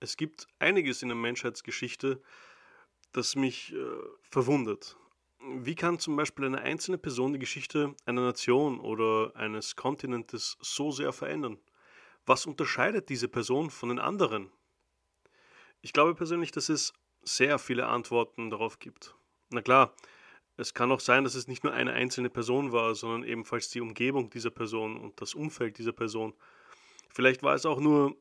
[0.00, 2.22] Es gibt einiges in der Menschheitsgeschichte,
[3.12, 3.78] das mich äh,
[4.22, 4.96] verwundert.
[5.40, 10.90] Wie kann zum Beispiel eine einzelne Person die Geschichte einer Nation oder eines Kontinentes so
[10.90, 11.58] sehr verändern?
[12.26, 14.50] Was unterscheidet diese Person von den anderen?
[15.80, 16.92] Ich glaube persönlich, dass es
[17.22, 19.14] sehr viele Antworten darauf gibt.
[19.50, 19.94] Na klar,
[20.56, 23.80] es kann auch sein, dass es nicht nur eine einzelne Person war, sondern ebenfalls die
[23.80, 26.34] Umgebung dieser Person und das Umfeld dieser Person.
[27.10, 28.16] Vielleicht war es auch nur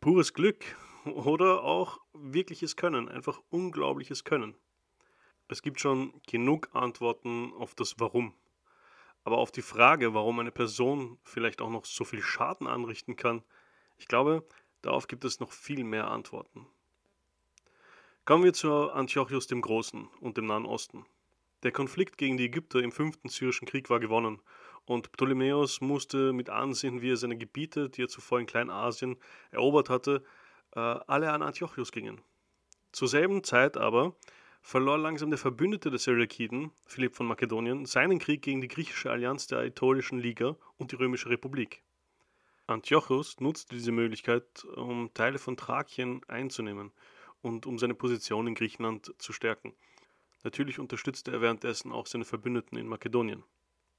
[0.00, 0.64] pures Glück
[1.12, 4.54] oder auch wirkliches Können, einfach unglaubliches Können.
[5.48, 8.34] Es gibt schon genug Antworten auf das Warum.
[9.24, 13.42] Aber auf die Frage, warum eine Person vielleicht auch noch so viel Schaden anrichten kann,
[13.96, 14.46] ich glaube,
[14.82, 16.66] darauf gibt es noch viel mehr Antworten.
[18.24, 21.06] Kommen wir zu Antiochus dem Großen und dem Nahen Osten.
[21.62, 24.40] Der Konflikt gegen die Ägypter im fünften syrischen Krieg war gewonnen
[24.84, 29.16] und Ptolemäus musste mit ansehen, wie er seine Gebiete, die er zuvor in Kleinasien
[29.50, 30.24] erobert hatte,
[30.74, 32.20] äh, alle an Antiochus gingen.
[32.92, 34.16] Zur selben Zeit aber
[34.60, 39.46] verlor langsam der Verbündete der Seleukiden, Philipp von Makedonien, seinen Krieg gegen die griechische Allianz
[39.46, 41.82] der Aetolischen Liga und die Römische Republik.
[42.66, 46.92] Antiochus nutzte diese Möglichkeit, um Teile von Thrakien einzunehmen
[47.40, 49.74] und um seine Position in Griechenland zu stärken.
[50.44, 53.42] Natürlich unterstützte er währenddessen auch seine Verbündeten in Makedonien.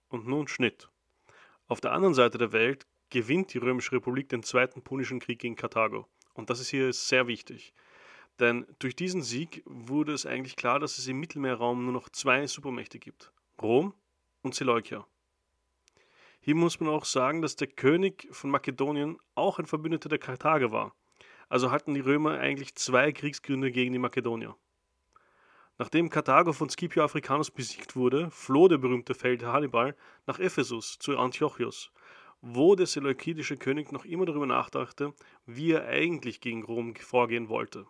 [0.08, 0.90] Und nun Schnitt.
[1.68, 5.56] Auf der anderen Seite der Welt gewinnt die Römische Republik den Zweiten Punischen Krieg gegen
[5.56, 6.08] Karthago.
[6.40, 7.74] Und das ist hier sehr wichtig.
[8.40, 12.48] Denn durch diesen Sieg wurde es eigentlich klar, dass es im Mittelmeerraum nur noch zwei
[12.48, 13.94] Supermächte gibt: Rom
[14.42, 15.06] und Seleukia.
[16.40, 20.72] Hier muss man auch sagen, dass der König von Makedonien auch ein Verbündeter der Karthager
[20.72, 20.96] war.
[21.50, 24.56] Also hatten die Römer eigentlich zwei Kriegsgründe gegen die Makedonier.
[25.78, 29.96] Nachdem Karthago von Scipio Africanus besiegt wurde, floh der berühmte Feldherr Hannibal
[30.26, 31.92] nach Ephesus zu Antiochos
[32.42, 35.14] wo der seleukidische König noch immer darüber nachdachte,
[35.46, 37.86] wie er eigentlich gegen Rom vorgehen wollte.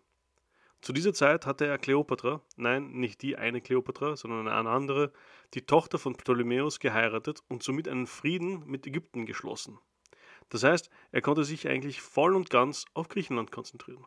[0.82, 5.12] Zu dieser Zeit hatte er Kleopatra, nein, nicht die eine Kleopatra, sondern eine andere,
[5.54, 9.78] die Tochter von Ptolemäus geheiratet und somit einen Frieden mit Ägypten geschlossen.
[10.48, 14.06] Das heißt, er konnte sich eigentlich voll und ganz auf Griechenland konzentrieren.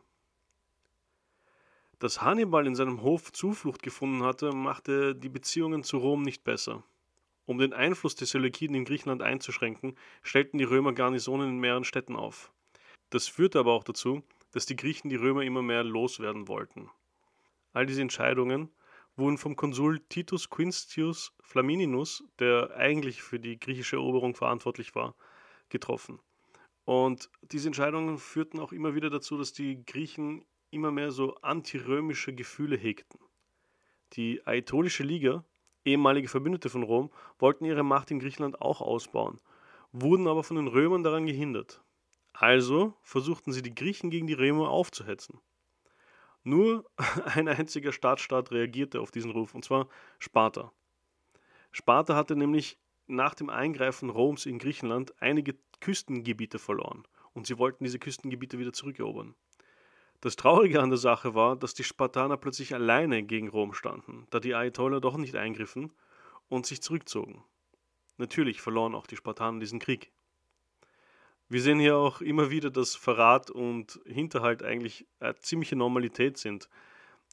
[1.99, 6.83] Dass Hannibal in seinem Hof Zuflucht gefunden hatte, machte die Beziehungen zu Rom nicht besser.
[7.45, 12.15] Um den Einfluss der Seleukiden in Griechenland einzuschränken, stellten die Römer Garnisonen in mehreren Städten
[12.15, 12.51] auf.
[13.09, 16.89] Das führte aber auch dazu, dass die Griechen die Römer immer mehr loswerden wollten.
[17.73, 18.69] All diese Entscheidungen
[19.15, 25.15] wurden vom Konsul Titus Quintius Flamininus, der eigentlich für die griechische Eroberung verantwortlich war,
[25.69, 26.19] getroffen.
[26.85, 32.33] Und diese Entscheidungen führten auch immer wieder dazu, dass die Griechen immer mehr so antirömische
[32.33, 33.19] Gefühle hegten.
[34.13, 35.45] Die Aetolische Liga,
[35.85, 39.39] ehemalige Verbündete von Rom, wollten ihre Macht in Griechenland auch ausbauen,
[39.91, 41.81] wurden aber von den Römern daran gehindert.
[42.33, 45.39] Also versuchten sie die Griechen gegen die Römer aufzuhetzen.
[46.43, 46.89] Nur
[47.25, 49.87] ein einziger Stadtstaat reagierte auf diesen Ruf, und zwar
[50.19, 50.71] Sparta.
[51.71, 52.77] Sparta hatte nämlich
[53.07, 58.73] nach dem Eingreifen Roms in Griechenland einige Küstengebiete verloren, und sie wollten diese Küstengebiete wieder
[58.73, 59.35] zurückerobern.
[60.23, 64.39] Das Traurige an der Sache war, dass die Spartaner plötzlich alleine gegen Rom standen, da
[64.39, 65.91] die Aetoler doch nicht eingriffen
[66.47, 67.43] und sich zurückzogen.
[68.15, 70.13] Natürlich verloren auch die Spartaner diesen Krieg.
[71.49, 76.69] Wir sehen hier auch immer wieder, dass Verrat und Hinterhalt eigentlich eine ziemliche Normalität sind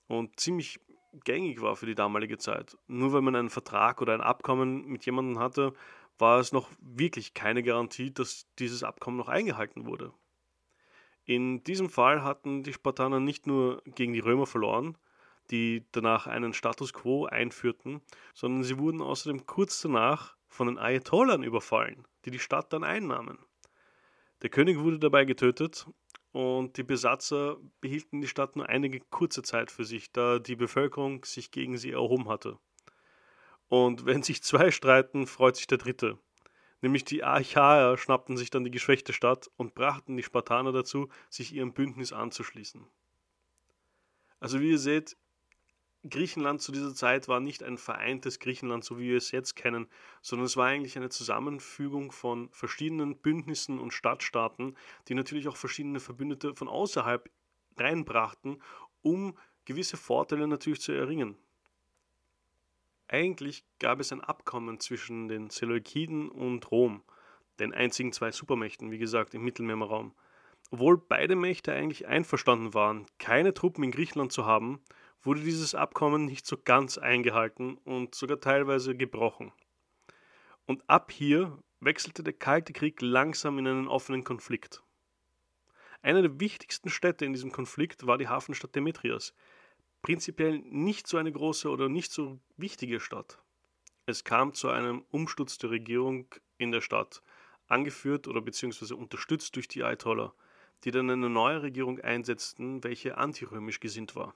[0.09, 0.81] und ziemlich
[1.23, 2.77] gängig war für die damalige Zeit.
[2.89, 5.75] Nur wenn man einen Vertrag oder ein Abkommen mit jemandem hatte,
[6.19, 10.13] war es noch wirklich keine Garantie, dass dieses Abkommen noch eingehalten wurde.
[11.31, 14.99] In diesem Fall hatten die Spartaner nicht nur gegen die Römer verloren,
[15.53, 18.01] die danach einen Status quo einführten,
[18.35, 23.39] sondern sie wurden außerdem kurz danach von den Ayatollern überfallen, die die Stadt dann einnahmen.
[24.43, 25.87] Der König wurde dabei getötet
[26.33, 31.25] und die Besatzer behielten die Stadt nur einige kurze Zeit für sich, da die Bevölkerung
[31.25, 32.59] sich gegen sie erhoben hatte.
[33.69, 36.19] Und wenn sich zwei streiten, freut sich der dritte.
[36.83, 41.53] Nämlich die Achaer schnappten sich dann die geschwächte Stadt und brachten die Spartaner dazu, sich
[41.53, 42.87] ihrem Bündnis anzuschließen.
[44.41, 45.17] Also wie ihr seht,
[46.09, 49.87] Griechenland zu dieser Zeit war nicht ein vereintes Griechenland, so wie wir es jetzt kennen,
[50.23, 54.79] sondern es war eigentlich eine Zusammenfügung von verschiedenen Bündnissen und Stadtstaaten,
[55.09, 57.31] die natürlich auch verschiedene Verbündete von außerhalb
[57.77, 58.63] reinbrachten,
[59.03, 61.37] um gewisse Vorteile natürlich zu erringen.
[63.13, 67.03] Eigentlich gab es ein Abkommen zwischen den Seleukiden und Rom,
[67.59, 70.15] den einzigen zwei Supermächten, wie gesagt, im Mittelmeerraum.
[70.71, 74.81] Obwohl beide Mächte eigentlich einverstanden waren, keine Truppen in Griechenland zu haben,
[75.23, 79.51] wurde dieses Abkommen nicht so ganz eingehalten und sogar teilweise gebrochen.
[80.67, 84.85] Und ab hier wechselte der Kalte Krieg langsam in einen offenen Konflikt.
[86.01, 89.35] Eine der wichtigsten Städte in diesem Konflikt war die Hafenstadt Demetrias.
[90.03, 93.43] Prinzipiell nicht so eine große oder nicht so wichtige Stadt.
[94.07, 96.27] Es kam zu einem Umsturz der Regierung
[96.59, 97.23] in der Stadt,
[97.67, 100.35] angeführt oder beziehungsweise unterstützt durch die Ayatollah,
[100.85, 104.35] die dann eine neue Regierung einsetzten, welche antirömisch gesinnt war.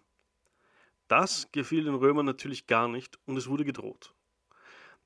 [1.09, 4.15] Das gefiel den Römern natürlich gar nicht und es wurde gedroht.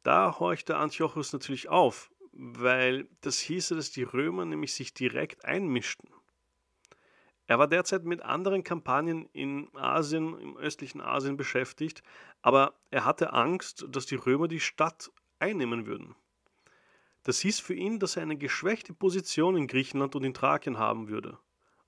[0.02, 6.10] Da horchte Antiochus natürlich auf, weil das hieße, dass die Römer nämlich sich direkt einmischten.
[7.48, 12.02] Er war derzeit mit anderen Kampagnen in Asien, im östlichen Asien beschäftigt,
[12.42, 16.14] aber er hatte Angst, dass die Römer die Stadt einnehmen würden.
[17.22, 21.08] Das hieß für ihn, dass er eine geschwächte Position in Griechenland und in Thrakien haben
[21.08, 21.38] würde.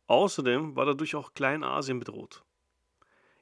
[0.06, 2.42] Außerdem war dadurch auch Kleinasien bedroht.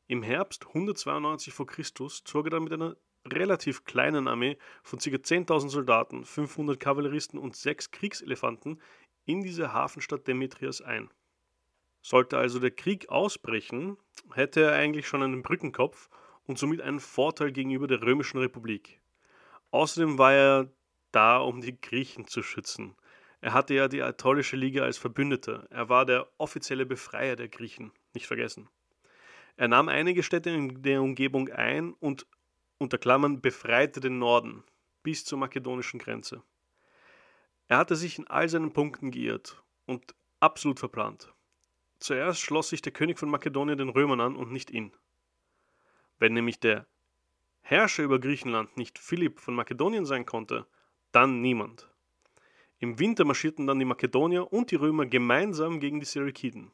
[0.08, 1.66] Im Herbst 192 v.
[1.66, 1.84] Chr.
[2.08, 5.08] zog er dann mit einer relativ kleinen Armee von ca.
[5.08, 8.82] 10.000 Soldaten, 500 Kavalleristen und sechs Kriegselefanten
[9.24, 11.10] in diese Hafenstadt Demetrias ein.
[12.08, 13.98] Sollte also der Krieg ausbrechen,
[14.32, 16.08] hätte er eigentlich schon einen Brückenkopf
[16.46, 19.02] und somit einen Vorteil gegenüber der römischen Republik.
[19.72, 20.72] Außerdem war er
[21.12, 22.96] da, um die Griechen zu schützen.
[23.42, 25.66] Er hatte ja die Atollische Liga als Verbündeter.
[25.68, 28.70] Er war der offizielle Befreier der Griechen, nicht vergessen.
[29.58, 32.26] Er nahm einige Städte in der Umgebung ein und
[32.78, 34.64] unter Klammern befreite den Norden
[35.02, 36.42] bis zur makedonischen Grenze.
[37.66, 41.34] Er hatte sich in all seinen Punkten geirrt und absolut verplant.
[41.98, 44.92] Zuerst schloss sich der König von Makedonien den Römern an und nicht ihn.
[46.18, 46.86] Wenn nämlich der
[47.60, 50.66] Herrscher über Griechenland nicht Philipp von Makedonien sein konnte,
[51.12, 51.88] dann niemand.
[52.78, 56.70] Im Winter marschierten dann die Makedonier und die Römer gemeinsam gegen die Seleukiden.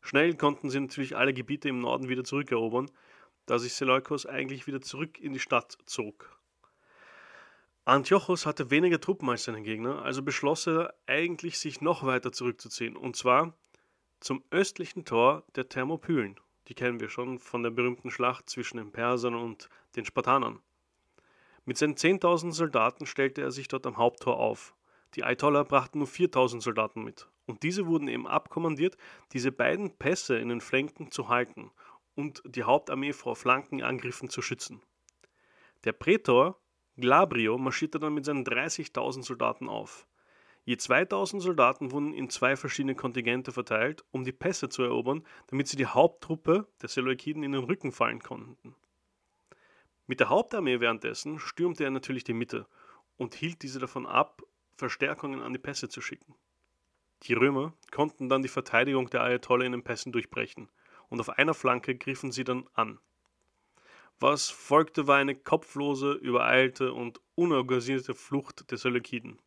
[0.00, 2.90] Schnell konnten sie natürlich alle Gebiete im Norden wieder zurückerobern,
[3.46, 6.38] da sich Seleukos eigentlich wieder zurück in die Stadt zog.
[7.84, 12.96] Antiochos hatte weniger Truppen als seine Gegner, also beschloss er eigentlich, sich noch weiter zurückzuziehen,
[12.96, 13.54] und zwar
[14.20, 16.38] zum östlichen Tor der Thermopylen.
[16.68, 20.60] Die kennen wir schon von der berühmten Schlacht zwischen den Persern und den Spartanern.
[21.64, 24.74] Mit seinen 10.000 Soldaten stellte er sich dort am Haupttor auf.
[25.14, 27.28] Die Ayatollah brachten nur 4.000 Soldaten mit.
[27.46, 28.96] Und diese wurden eben abkommandiert,
[29.32, 31.70] diese beiden Pässe in den Flanken zu halten
[32.14, 34.82] und die Hauptarmee vor Flankenangriffen zu schützen.
[35.84, 36.60] Der Prätor
[36.96, 40.06] Glabrio marschierte dann mit seinen 30.000 Soldaten auf.
[40.68, 45.66] Je 2000 Soldaten wurden in zwei verschiedene Kontingente verteilt, um die Pässe zu erobern, damit
[45.66, 48.74] sie die Haupttruppe der Seleukiden in den Rücken fallen konnten.
[50.06, 52.66] Mit der Hauptarmee währenddessen stürmte er natürlich die Mitte
[53.16, 54.42] und hielt diese davon ab,
[54.76, 56.34] Verstärkungen an die Pässe zu schicken.
[57.22, 60.68] Die Römer konnten dann die Verteidigung der Ayatollah in den Pässen durchbrechen
[61.08, 62.98] und auf einer Flanke griffen sie dann an.
[64.20, 69.40] Was folgte war eine kopflose, übereilte und unorganisierte Flucht der Seleukiden.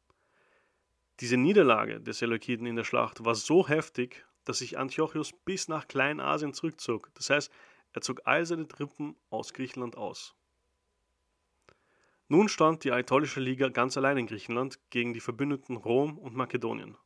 [1.22, 5.88] Diese Niederlage der Seleukiden in der Schlacht war so heftig, dass sich Antiochus bis nach
[5.88, 7.12] Kleinasien zurückzog.
[7.14, 7.52] Das heißt,
[7.94, 10.36] er zog all seine Truppen aus Griechenland aus.
[12.28, 16.98] Nun stand die Aetolische Liga ganz allein in Griechenland gegen die Verbündeten Rom und Makedonien.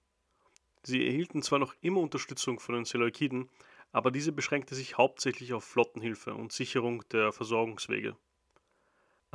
[0.83, 3.49] Sie erhielten zwar noch immer Unterstützung von den Seleukiden,
[3.91, 8.15] aber diese beschränkte sich hauptsächlich auf Flottenhilfe und Sicherung der Versorgungswege.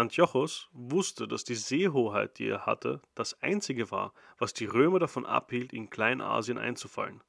[0.00, 5.26] Antiochos wusste, dass die Seehoheit, die er hatte, das einzige war, was die Römer davon
[5.26, 7.22] abhielt, in Kleinasien einzufallen.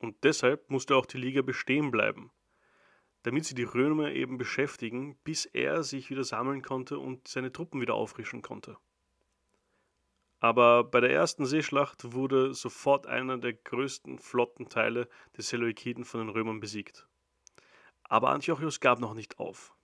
[0.00, 2.30] Und deshalb musste auch die Liga bestehen bleiben,
[3.22, 7.80] damit sie die Römer eben beschäftigen, bis er sich wieder sammeln konnte und seine Truppen
[7.80, 8.76] wieder auffrischen konnte.
[10.40, 16.28] Aber bei der ersten Seeschlacht wurde sofort einer der größten Flottenteile der Seleukiden von den
[16.28, 17.08] Römern besiegt.
[18.04, 19.74] Aber Antiochus gab noch nicht auf.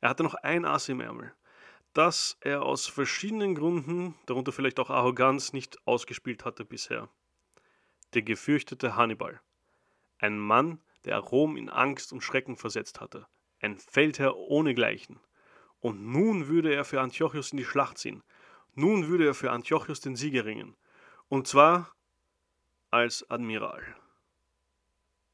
[0.00, 1.32] Er hatte noch ein Ass im Ärmel,
[1.92, 7.08] das er aus verschiedenen Gründen, darunter vielleicht auch Arroganz, nicht ausgespielt hatte bisher.
[8.14, 9.40] Der gefürchtete Hannibal.
[10.18, 13.26] Ein Mann, der Rom in Angst und Schrecken versetzt hatte.
[13.60, 15.20] Ein Feldherr ohnegleichen.
[15.80, 18.22] Und nun würde er für Antiochus in die Schlacht ziehen,
[18.74, 20.76] nun würde er für Antiochus den Sieg erringen.
[21.28, 21.92] Und zwar
[22.90, 23.82] als Admiral.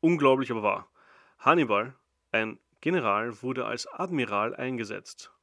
[0.01, 0.91] Unglaublich aber wahr.
[1.39, 1.95] Hannibal,
[2.33, 5.34] ein General, wurde als Admiral eingesetzt.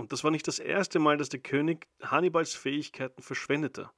[0.00, 3.90] Und das war nicht das erste Mal, dass der König Hannibals Fähigkeiten verschwendete.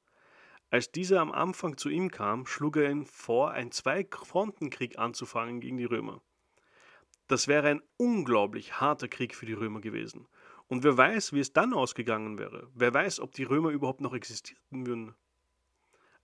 [0.69, 5.77] Als dieser am Anfang zu ihm kam, schlug er ihn vor, einen Zwei-Fronten-Krieg anzufangen gegen
[5.77, 6.21] die Römer.
[7.27, 10.27] Das wäre ein unglaublich harter Krieg für die Römer gewesen.
[10.67, 12.67] Und wer weiß, wie es dann ausgegangen wäre.
[12.75, 15.15] Wer weiß, ob die Römer überhaupt noch existierten würden.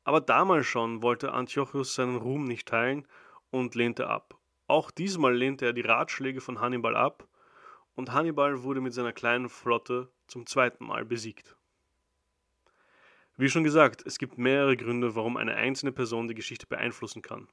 [0.03, 3.07] Aber damals schon wollte Antiochus seinen Ruhm nicht teilen
[3.49, 4.37] und lehnte ab.
[4.67, 7.28] Auch diesmal lehnte er die Ratschläge von Hannibal ab
[7.99, 11.57] und Hannibal wurde mit seiner kleinen Flotte zum zweiten Mal besiegt.
[13.35, 17.49] Wie schon gesagt, es gibt mehrere Gründe, warum eine einzelne Person die Geschichte beeinflussen kann.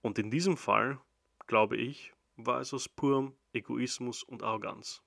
[0.00, 1.00] Und in diesem Fall,
[1.48, 5.02] glaube ich, war es aus purem Egoismus und Arroganz.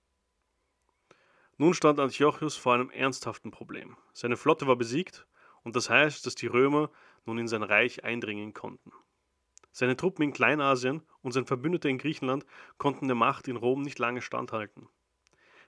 [1.55, 3.95] Nun stand Antiochus vor einem ernsthaften Problem.
[4.11, 5.25] Seine Flotte war besiegt
[5.63, 6.91] und das heißt, dass die Römer
[7.25, 8.91] nun in sein Reich eindringen konnten.
[9.77, 12.47] Seine Truppen in Kleinasien und sein Verbündeter in Griechenland
[12.79, 14.89] konnten der Macht in Rom nicht lange standhalten.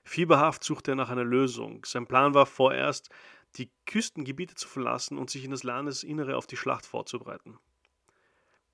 [0.02, 1.84] Fieberhaft suchte er nach einer Lösung.
[1.84, 3.10] Sein Plan war vorerst,
[3.54, 7.60] die Küstengebiete zu verlassen und sich in das Landesinnere auf die Schlacht vorzubereiten.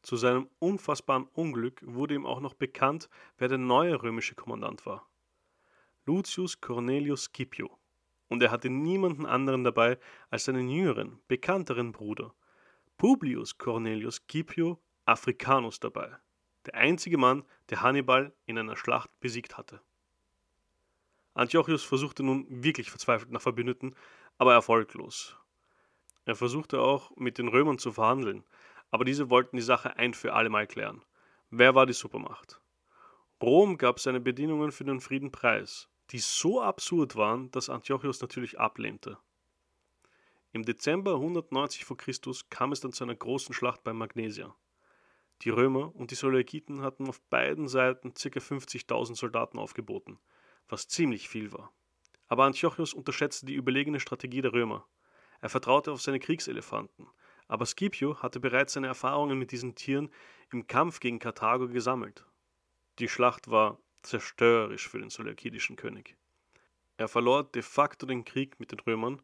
[0.01, 5.07] Zu seinem unfassbaren Unglück wurde ihm auch noch bekannt, wer der neue römische Kommandant war.
[6.07, 7.79] Lucius Cornelius Scipio.
[8.29, 9.99] Und er hatte niemanden anderen dabei
[10.31, 12.33] als seinen jüngeren, bekannteren Bruder,
[12.97, 16.17] Publius Cornelius Scipio Africanus dabei,
[16.67, 19.81] der einzige Mann, der Hannibal in einer Schlacht besiegt hatte.
[21.33, 23.95] Antiochus versuchte nun wirklich verzweifelt nach Verbündeten,
[24.37, 25.37] aber erfolglos.
[26.25, 28.43] Er versuchte auch mit den Römern zu verhandeln,
[28.91, 31.05] aber diese wollten die Sache ein für alle Mal klären.
[31.51, 32.61] Wer war die Supermacht?
[33.41, 38.59] Rom gab seine Bedingungen für den Frieden preis, die so absurd waren, dass Antiochus natürlich
[38.59, 39.19] ablehnte.
[40.53, 41.95] Im Dezember 190 v.
[41.95, 42.13] Chr.
[42.51, 44.57] kam es dann zu einer großen Schlacht bei Magnesia.
[45.43, 48.29] Die Römer und die Seleukiden hatten auf beiden Seiten ca.
[48.29, 50.19] 50.000 Soldaten aufgeboten,
[50.69, 51.73] was ziemlich viel war.
[52.29, 54.87] Aber Antiochus unterschätzte die überlegene Strategie der Römer.
[55.41, 57.07] Er vertraute auf seine Kriegselefanten,
[57.49, 60.11] aber Scipio hatte bereits seine Erfahrungen mit diesen Tieren
[60.51, 62.25] im Kampf gegen Karthago gesammelt.
[62.99, 66.17] Die Schlacht war zerstörerisch für den seleukidischen König.
[66.97, 69.21] Er verlor de facto den Krieg mit den Römern,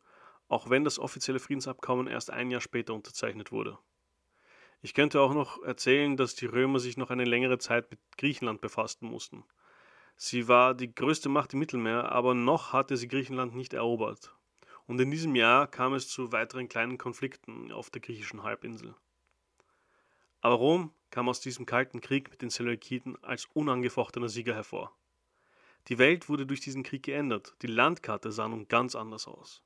[0.49, 3.79] auch wenn das offizielle Friedensabkommen erst ein Jahr später unterzeichnet wurde.
[4.83, 8.61] Ich könnte auch noch erzählen, dass die Römer sich noch eine längere Zeit mit Griechenland
[8.61, 9.45] befassten mussten.
[10.17, 14.35] Sie war die größte Macht im Mittelmeer, aber noch hatte sie Griechenland nicht erobert
[14.87, 18.95] und in diesem Jahr kam es zu weiteren kleinen Konflikten auf der griechischen Halbinsel.
[20.41, 24.97] Aber Rom kam aus diesem kalten Krieg mit den Seleukiden als unangefochtener Sieger hervor.
[25.89, 29.63] Die Welt wurde durch diesen Krieg geändert, die Landkarte sah nun ganz anders aus.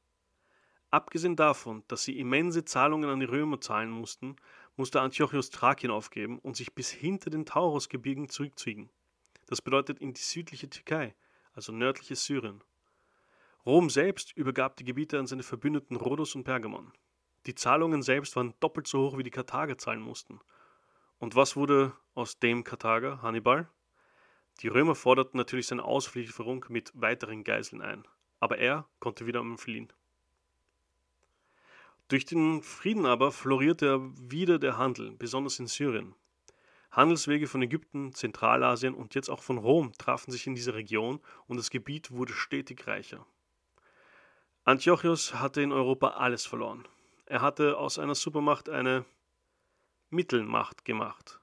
[0.90, 4.37] Abgesehen davon, dass sie immense Zahlungen an die Römer zahlen mussten,
[4.76, 8.90] musste Antiochus Thrakien aufgeben und sich bis hinter den Taurusgebirgen zurückziehen.
[9.47, 11.14] Das bedeutet in die südliche Türkei,
[11.52, 12.62] also nördliches Syrien.
[13.64, 16.92] Rom selbst übergab die Gebiete an seine Verbündeten Rhodos und Pergamon.
[17.47, 20.40] Die Zahlungen selbst waren doppelt so hoch, wie die Karthager zahlen mussten.
[21.18, 23.68] Und was wurde aus dem Karthager, Hannibal?
[24.61, 28.06] Die Römer forderten natürlich seine Auslieferung mit weiteren Geiseln ein,
[28.40, 29.92] aber er konnte wieder fliehen.
[32.08, 36.14] Durch den Frieden aber florierte wieder der Handel, besonders in Syrien.
[36.92, 41.56] Handelswege von Ägypten, Zentralasien und jetzt auch von Rom trafen sich in dieser Region und
[41.56, 43.26] das Gebiet wurde stetig reicher.
[44.64, 46.86] Antiochus hatte in Europa alles verloren.
[47.26, 49.04] Er hatte aus einer Supermacht eine
[50.08, 51.40] Mittelmacht gemacht.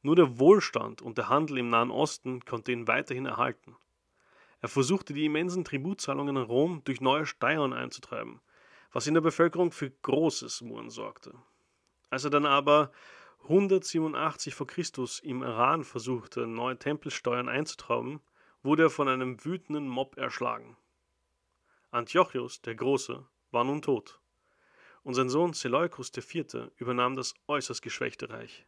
[0.00, 3.76] Nur der Wohlstand und der Handel im Nahen Osten konnte ihn weiterhin erhalten.
[4.60, 8.40] Er versuchte die immensen Tributzahlungen an Rom durch neue Steuern einzutreiben,
[8.96, 11.34] was in der Bevölkerung für großes Murren sorgte.
[12.08, 12.90] Als er dann aber
[13.42, 14.64] 187 v.
[14.64, 14.82] Chr.
[15.22, 18.20] im Iran versuchte, neue Tempelsteuern einzutreiben,
[18.62, 20.78] wurde er von einem wütenden Mob erschlagen.
[21.90, 24.18] Antiochus der Große war nun tot,
[25.02, 26.70] und sein Sohn Seleukus IV.
[26.76, 28.64] übernahm das äußerst geschwächte Reich.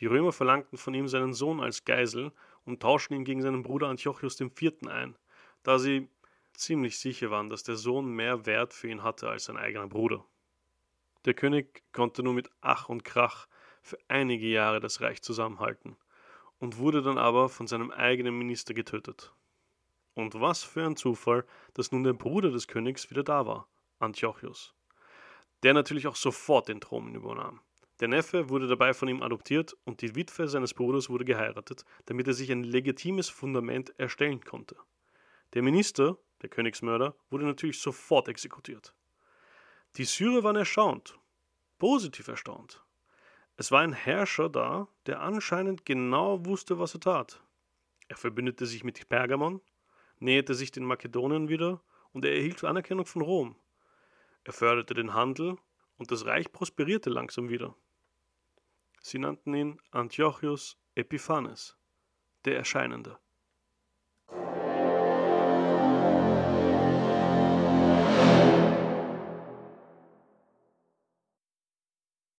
[0.00, 2.32] Die Römer verlangten von ihm seinen Sohn als Geisel
[2.66, 4.74] und tauschten ihn gegen seinen Bruder Antiochus IV.
[4.88, 5.16] ein,
[5.62, 6.10] da sie
[6.54, 10.24] ziemlich sicher waren, dass der Sohn mehr Wert für ihn hatte als sein eigener Bruder.
[11.24, 13.46] Der König konnte nur mit Ach und Krach
[13.82, 15.96] für einige Jahre das Reich zusammenhalten
[16.58, 19.32] und wurde dann aber von seinem eigenen Minister getötet.
[20.14, 21.44] Und was für ein Zufall,
[21.74, 23.68] dass nun der Bruder des Königs wieder da war,
[23.98, 24.74] Antiochus.
[25.62, 27.60] Der natürlich auch sofort den Thron übernahm.
[28.00, 32.26] Der Neffe wurde dabei von ihm adoptiert und die Witwe seines Bruders wurde geheiratet, damit
[32.26, 34.76] er sich ein legitimes Fundament erstellen konnte.
[35.54, 38.94] Der Minister, der Königsmörder, wurde natürlich sofort exekutiert.
[39.96, 41.18] Die Syrer waren erstaunt,
[41.78, 42.82] positiv erstaunt.
[43.56, 47.42] Es war ein Herrscher da, der anscheinend genau wusste, was er tat.
[48.08, 49.60] Er verbündete sich mit Pergamon,
[50.18, 51.82] näherte sich den Makedonien wieder
[52.12, 53.56] und er erhielt Anerkennung von Rom.
[54.44, 55.56] Er förderte den Handel
[55.96, 57.74] und das Reich prosperierte langsam wieder.
[59.00, 61.76] Sie nannten ihn Antiochus Epiphanes,
[62.44, 63.18] der Erscheinende.